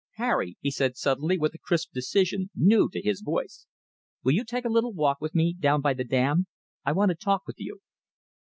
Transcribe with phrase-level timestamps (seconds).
[0.15, 3.67] "Harry," he said suddenly with a crisp decision new to his voice,
[4.23, 6.47] "will you take a little walk with me down by the dam.
[6.83, 7.81] I want to talk with you."